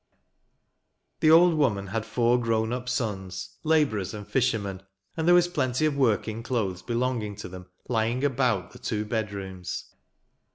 [1.19, 4.81] The old woman had four grown up sons, labourers and fishermen;
[5.15, 9.93] and there was plenty of working clothes belonging to them, lying about the two bedrooms.